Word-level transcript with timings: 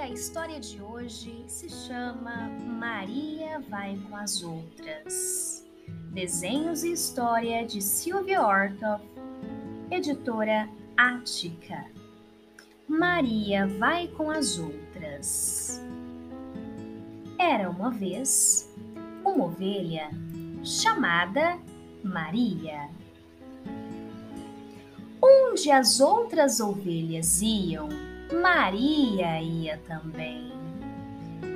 a 0.00 0.08
história 0.08 0.58
de 0.58 0.80
hoje 0.80 1.44
se 1.46 1.68
chama 1.68 2.48
Maria 2.58 3.60
vai 3.68 3.98
com 4.08 4.16
as 4.16 4.42
outras. 4.42 5.68
Desenhos 6.10 6.82
e 6.82 6.92
história 6.92 7.66
de 7.66 7.82
Silvia 7.82 8.40
Ortoff, 8.40 9.04
editora 9.90 10.66
Ática. 10.96 11.84
Maria 12.88 13.66
vai 13.66 14.08
com 14.08 14.30
as 14.30 14.58
outras. 14.58 15.82
Era 17.38 17.68
uma 17.68 17.90
vez 17.90 18.74
uma 19.22 19.44
ovelha 19.44 20.08
chamada 20.64 21.58
Maria. 22.02 22.88
Onde 25.22 25.70
as 25.70 26.00
outras 26.00 26.58
ovelhas 26.58 27.42
iam, 27.42 27.90
Maria 28.32 29.42
ia 29.42 29.76
também. 29.88 30.52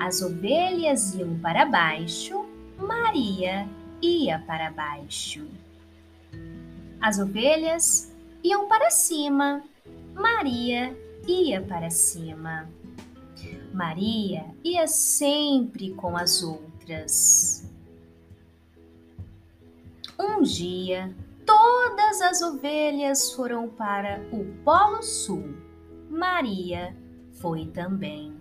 As 0.01 0.21
ovelhas 0.23 1.15
iam 1.15 1.39
para 1.39 1.65
baixo, 1.65 2.45
Maria 2.77 3.69
ia 4.03 4.41
para 4.41 4.73
baixo. 4.73 5.47
As 7.01 7.19
ovelhas 7.21 8.13
iam 8.43 8.67
para 8.67 8.91
cima, 8.91 9.63
Maria 10.15 10.97
ia 11.29 11.63
para 11.63 11.91
cima. 11.91 12.69
Maria 13.73 14.45
ia 14.65 14.89
sempre 14.89 15.95
com 15.95 16.17
as 16.17 16.43
outras. 16.43 17.71
Um 20.19 20.43
dia, 20.43 21.15
todas 21.47 22.21
as 22.21 22.43
ovelhas 22.43 23.33
foram 23.33 23.69
para 23.69 24.21
o 24.33 24.45
Polo 24.65 25.03
Sul 25.03 25.64
Maria 26.09 26.97
foi 27.33 27.67
também. 27.67 28.35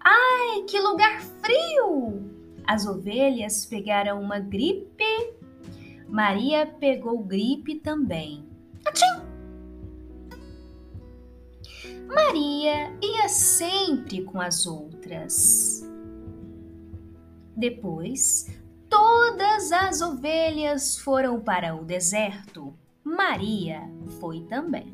Ai, 0.00 0.62
que 0.68 0.78
lugar 0.78 1.20
frio! 1.20 2.30
As 2.66 2.86
ovelhas 2.86 3.66
pegaram 3.66 4.20
uma 4.20 4.38
gripe. 4.38 5.34
Maria 6.08 6.66
pegou 6.66 7.22
gripe 7.22 7.76
também. 7.76 8.44
Atchim! 8.84 9.24
Maria 12.06 12.92
ia 13.02 13.28
sempre 13.28 14.22
com 14.22 14.40
as 14.40 14.66
outras. 14.66 15.88
Depois, 17.56 18.46
todas 18.88 19.72
as 19.72 20.00
ovelhas 20.00 20.98
foram 20.98 21.40
para 21.40 21.74
o 21.74 21.84
deserto. 21.84 22.74
Maria 23.02 23.82
foi 24.20 24.42
também. 24.42 24.92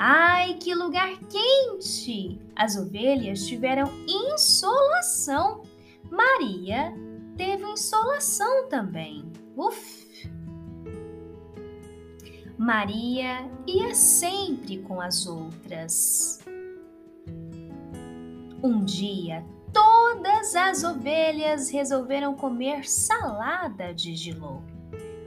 Ai, 0.00 0.54
que 0.54 0.72
lugar 0.76 1.18
quente! 1.28 2.40
As 2.54 2.76
ovelhas 2.76 3.44
tiveram 3.44 3.90
insolação. 4.06 5.62
Maria 6.08 6.94
teve 7.36 7.64
insolação 7.64 8.68
também. 8.68 9.24
Uf! 9.56 10.30
Maria 12.56 13.50
ia 13.66 13.92
sempre 13.92 14.78
com 14.78 15.00
as 15.00 15.26
outras. 15.26 16.44
Um 18.62 18.84
dia, 18.84 19.44
todas 19.72 20.54
as 20.54 20.84
ovelhas 20.84 21.70
resolveram 21.70 22.36
comer 22.36 22.88
salada 22.88 23.92
de 23.92 24.14
giló. 24.14 24.60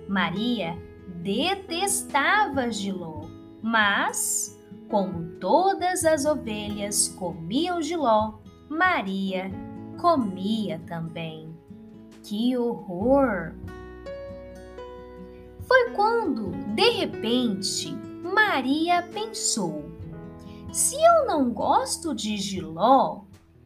Maria 0.08 0.78
detestava 1.22 2.72
giló, 2.72 3.22
mas 3.62 4.61
como 4.92 5.38
todas 5.40 6.04
as 6.04 6.26
ovelhas 6.26 7.08
comiam 7.08 7.82
giló, 7.82 8.34
Maria 8.68 9.50
comia 9.98 10.82
também. 10.86 11.56
Que 12.22 12.58
horror! 12.58 13.56
Foi 15.62 15.92
quando, 15.92 16.52
de 16.76 16.90
repente, 16.90 17.96
Maria 18.22 19.02
pensou: 19.02 19.86
se 20.74 20.96
eu 20.96 21.26
não 21.26 21.52
gosto 21.52 22.14
de 22.14 22.36
giló, 22.36 23.22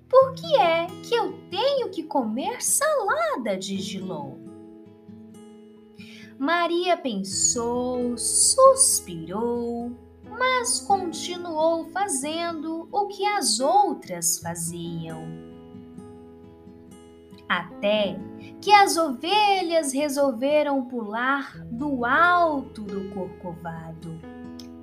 por 0.07 0.35
que 0.35 0.55
é 0.57 0.85
que 1.01 1.15
eu 1.15 1.33
tenho 1.49 1.89
que 1.89 2.03
comer 2.03 2.61
salada 2.61 3.57
de 3.57 3.79
giló? 3.79 4.33
Maria 6.37 6.95
pensou, 6.95 8.15
suspirou 8.15 10.04
mas 10.37 10.79
continuou 10.81 11.85
fazendo 11.91 12.87
o 12.91 13.07
que 13.07 13.25
as 13.25 13.59
outras 13.59 14.39
faziam. 14.39 15.23
Até 17.47 18.17
que 18.59 18.71
as 18.71 18.97
ovelhas 18.97 19.93
resolveram 19.93 20.85
pular 20.85 21.57
do 21.65 22.03
alto 22.03 22.81
do 22.81 23.09
corcovado 23.11 24.19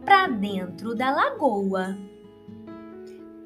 para 0.05 0.29
dentro 0.29 0.95
da 0.95 1.11
lagoa. 1.11 1.97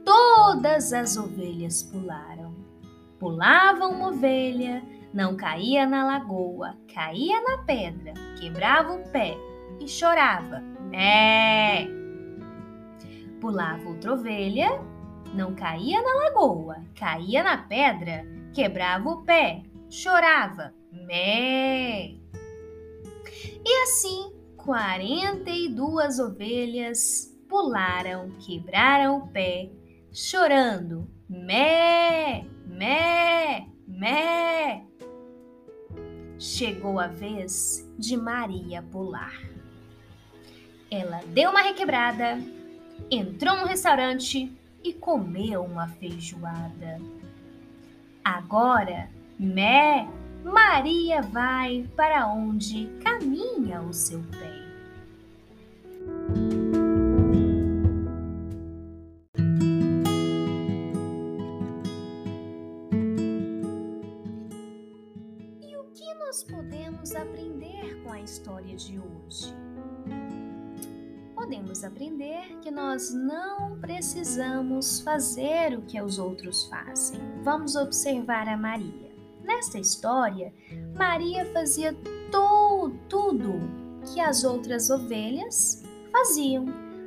Todas 0.05 0.93
as 0.93 1.17
ovelhas 1.17 1.83
pularam. 1.83 2.55
Pulava 3.19 3.87
uma 3.87 4.09
ovelha, 4.09 4.83
não 5.13 5.37
caía 5.37 5.87
na 5.87 6.05
lagoa, 6.05 6.77
caía 6.95 7.41
na 7.41 7.59
pedra, 7.65 8.13
quebrava 8.39 8.93
o 8.93 9.09
pé 9.11 9.35
e 9.81 9.89
chorava. 9.89 10.76
Mé! 10.91 11.89
Pulava 13.41 13.89
outra 13.89 14.15
ovelha, 14.15 14.81
não 15.35 15.55
caía 15.55 16.01
na 16.03 16.15
lagoa, 16.25 16.83
caía 16.95 17.43
na 17.43 17.59
pedra, 17.59 18.27
quebrava 18.53 19.09
o 19.09 19.23
pé, 19.23 19.63
chorava. 19.89 20.75
Mé! 20.91 22.15
E 23.65 23.83
assim, 23.83 24.33
quarenta 24.57 25.51
e 25.51 25.69
duas 25.69 26.19
ovelhas 26.19 27.37
pularam, 27.49 28.31
quebraram 28.39 29.19
o 29.19 29.29
pé, 29.29 29.71
chorando. 30.13 31.09
Mé! 31.29 32.47
Mé! 32.67 33.69
Mé! 33.87 34.87
Chegou 36.39 37.01
a 37.01 37.07
vez 37.07 37.91
de 37.99 38.17
Maria 38.17 38.83
pular. 38.83 39.33
Ela 40.91 41.21
deu 41.29 41.51
uma 41.51 41.63
requebrada, 41.63 42.39
entrou 43.11 43.57
no 43.57 43.67
restaurante 43.67 44.53
e 44.85 44.93
comeu 44.93 45.63
uma 45.63 45.89
feijoada. 45.89 47.01
Agora, 48.25 49.09
Mé, 49.39 50.09
Maria 50.45 51.23
vai 51.23 51.89
para 51.97 52.29
onde 52.29 52.87
caminha 53.03 53.83
o 53.83 53.93
seu 53.93 54.23
pé. 54.31 54.65
E 65.61 65.77
o 65.77 65.85
que 65.93 66.15
nós 66.15 66.45
podemos 66.45 67.15
aprender 67.15 68.03
com 68.05 68.13
a 68.13 68.21
história 68.21 68.77
de 68.77 69.01
hoje? 69.01 69.66
Podemos 71.47 71.85
aprender 71.85 72.59
que 72.61 72.73
nós 72.73 73.15
não 73.15 73.79
precisamos 73.79 75.01
fazer 75.01 75.79
o 75.79 75.83
que 75.83 76.01
os 76.03 76.19
outros 76.19 76.65
fazem. 76.65 77.21
Vamos 77.45 77.77
observar 77.77 78.49
a 78.49 78.57
Maria. 78.57 79.13
Nesta 79.45 79.79
história, 79.79 80.53
Maria 80.97 81.47
fazia 81.53 81.95
to 82.33 82.91
tudo 83.09 83.61
que 84.13 84.21
as 84.21 84.43
outras 84.43 84.91
ovelhas 84.91 85.85
faziam. 86.11 86.67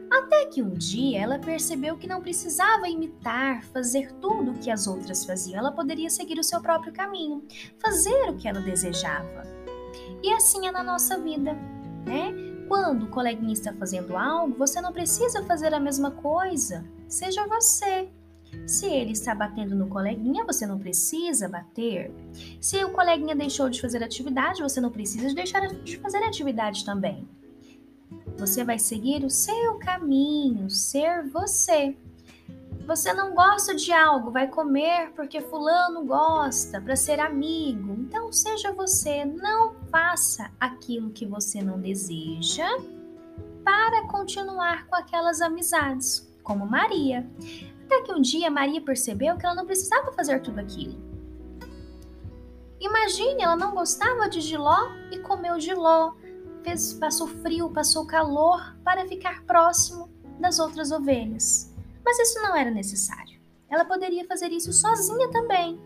Até 0.09 0.45
que 0.45 0.63
um 0.63 0.73
dia 0.73 1.19
ela 1.19 1.37
percebeu 1.37 1.97
que 1.97 2.07
não 2.07 2.21
precisava 2.21 2.87
imitar, 2.87 3.65
fazer 3.65 4.09
tudo 4.21 4.51
o 4.51 4.57
que 4.57 4.71
as 4.71 4.87
outras 4.87 5.25
faziam. 5.25 5.59
Ela 5.59 5.73
poderia 5.73 6.09
seguir 6.09 6.39
o 6.39 6.43
seu 6.45 6.61
próprio 6.61 6.93
caminho, 6.93 7.43
fazer 7.77 8.29
o 8.29 8.37
que 8.37 8.47
ela 8.47 8.61
desejava. 8.61 9.43
E 10.23 10.31
assim 10.31 10.65
é 10.65 10.71
na 10.71 10.81
nossa 10.81 11.19
vida, 11.19 11.53
né? 12.05 12.48
Quando 12.69 13.07
o 13.07 13.09
coleguinha 13.09 13.51
está 13.51 13.73
fazendo 13.73 14.15
algo, 14.15 14.55
você 14.55 14.79
não 14.79 14.93
precisa 14.93 15.43
fazer 15.43 15.73
a 15.73 15.79
mesma 15.79 16.11
coisa. 16.11 16.85
Seja 17.07 17.47
você. 17.47 18.07
Se 18.67 18.85
ele 18.85 19.13
está 19.13 19.33
batendo 19.33 19.75
no 19.75 19.87
coleguinha, 19.87 20.45
você 20.45 20.67
não 20.67 20.77
precisa 20.77 21.49
bater. 21.49 22.11
Se 22.61 22.83
o 22.85 22.91
coleguinha 22.91 23.35
deixou 23.35 23.71
de 23.71 23.81
fazer 23.81 24.03
atividade, 24.03 24.61
você 24.61 24.79
não 24.79 24.91
precisa 24.91 25.33
deixar 25.33 25.67
de 25.67 25.97
fazer 25.97 26.19
atividade 26.19 26.85
também. 26.85 27.27
Você 28.37 28.63
vai 28.63 28.77
seguir 28.77 29.25
o 29.25 29.31
seu 29.31 29.79
caminho, 29.79 30.69
ser 30.69 31.27
você. 31.27 31.97
Você 32.89 33.13
não 33.13 33.35
gosta 33.35 33.75
de 33.75 33.93
algo, 33.93 34.31
vai 34.31 34.47
comer 34.47 35.11
porque 35.15 35.41
fulano 35.41 36.03
gosta, 36.03 36.81
para 36.81 36.95
ser 36.95 37.19
amigo. 37.19 37.93
Então 37.99 38.31
seja 38.31 38.73
você, 38.73 39.23
não 39.25 39.75
faça 39.91 40.49
aquilo 40.59 41.11
que 41.11 41.23
você 41.23 41.61
não 41.61 41.79
deseja 41.79 42.67
para 43.63 44.07
continuar 44.07 44.87
com 44.87 44.95
aquelas 44.95 45.39
amizades. 45.39 46.27
como 46.41 46.65
Maria. 46.65 47.29
Até 47.85 48.01
que 48.01 48.11
um 48.11 48.19
dia 48.19 48.49
Maria 48.49 48.81
percebeu 48.81 49.37
que 49.37 49.45
ela 49.45 49.53
não 49.53 49.67
precisava 49.67 50.11
fazer 50.13 50.41
tudo 50.41 50.57
aquilo. 50.57 50.97
Imagine, 52.79 53.43
ela 53.43 53.55
não 53.55 53.75
gostava 53.75 54.27
de 54.27 54.41
giló 54.41 54.89
e 55.11 55.19
comeu 55.19 55.59
giló. 55.59 56.13
Fez, 56.63 56.93
passou 56.93 57.27
frio, 57.27 57.69
passou 57.69 58.07
calor 58.07 58.75
para 58.83 59.07
ficar 59.07 59.43
próximo 59.43 60.09
das 60.39 60.57
outras 60.57 60.91
ovelhas. 60.91 61.68
Mas 62.09 62.17
isso 62.17 62.41
não 62.41 62.55
era 62.55 62.71
necessário. 62.71 63.39
Ela 63.69 63.85
poderia 63.85 64.25
fazer 64.25 64.51
isso 64.51 64.73
sozinha 64.73 65.29
também, 65.29 65.79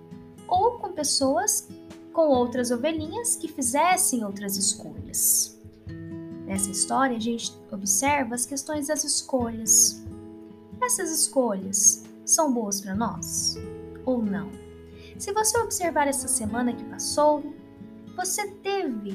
ou 0.47 0.79
com 0.79 0.93
pessoas, 0.93 1.67
com 2.13 2.29
outras 2.29 2.71
ovelhinhas 2.71 3.35
que 3.35 3.49
fizessem 3.49 4.23
outras 4.23 4.55
escolhas. 4.55 5.59
Nessa 6.45 6.71
história, 6.71 7.17
a 7.17 7.19
gente 7.19 7.53
observa 7.69 8.35
as 8.35 8.45
questões 8.45 8.87
das 8.87 9.03
escolhas. 9.03 10.01
Essas 10.81 11.11
escolhas 11.11 12.05
são 12.23 12.53
boas 12.53 12.79
para 12.79 12.95
nós 12.95 13.57
ou 14.05 14.23
não? 14.23 14.49
Se 15.19 15.33
você 15.33 15.57
observar 15.57 16.07
essa 16.07 16.29
semana 16.29 16.71
que 16.71 16.85
passou, 16.85 17.53
você 18.15 18.47
teve 18.47 19.13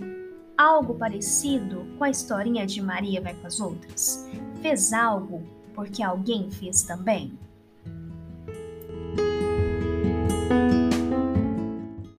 algo 0.58 0.94
parecido 0.94 1.86
com 1.96 2.04
a 2.04 2.10
historinha 2.10 2.66
de 2.66 2.82
Maria 2.82 3.22
vai 3.22 3.32
com 3.32 3.46
as 3.46 3.60
outras? 3.60 4.28
Fez 4.60 4.92
algo 4.92 5.56
porque 5.78 6.02
alguém 6.02 6.50
fez 6.50 6.82
também? 6.82 7.38